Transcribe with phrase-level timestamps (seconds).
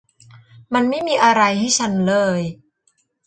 [0.73, 2.41] มันไม่มีอะไรให้ฉันเลย